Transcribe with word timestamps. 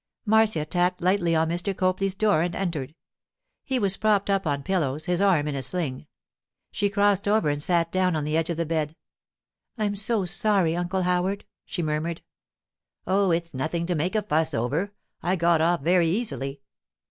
Marcia 0.25 0.65
tapped 0.65 0.99
lightly 0.99 1.35
on 1.35 1.47
Mr. 1.47 1.77
Copley's 1.77 2.15
door 2.15 2.41
and 2.41 2.55
entered. 2.55 2.95
He 3.63 3.77
was 3.77 3.97
propped 3.97 4.31
up 4.31 4.47
on 4.47 4.63
pillows, 4.63 5.05
his 5.05 5.21
arm 5.21 5.47
in 5.47 5.53
a 5.53 5.61
sling. 5.61 6.07
She 6.71 6.89
crossed 6.89 7.27
over 7.27 7.49
and 7.51 7.61
sat 7.61 7.91
down 7.91 8.15
on 8.15 8.23
the 8.23 8.35
edge 8.35 8.49
of 8.49 8.57
the 8.57 8.65
bed. 8.65 8.95
'I'm 9.77 9.95
so 9.95 10.25
sorry, 10.25 10.75
Uncle 10.75 11.03
Howard,' 11.03 11.45
she 11.67 11.83
murmured. 11.83 12.23
'Oh, 13.05 13.29
it's 13.29 13.53
nothing 13.53 13.85
to 13.85 13.93
make 13.93 14.15
a 14.15 14.23
fuss 14.23 14.55
over. 14.55 14.91
I 15.21 15.35
got 15.35 15.61
off 15.61 15.81
very 15.81 16.07
easily. 16.07 16.61